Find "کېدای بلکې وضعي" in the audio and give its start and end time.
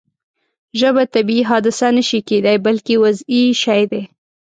2.29-3.43